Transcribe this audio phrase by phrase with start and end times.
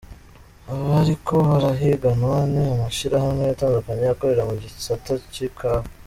[0.73, 5.85] Abariko barahiganwa ni amashirahamwe atandukanye akorera mu gisata c'ikawa.